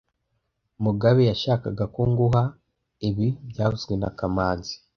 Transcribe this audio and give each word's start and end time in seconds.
Mugabe 0.83 1.21
yashakaga 1.31 1.85
ko 1.93 2.01
nguha 2.09 2.43
ibi 3.09 3.27
byavuzwe 3.49 3.93
na 4.01 4.09
kamanzi 4.17 4.73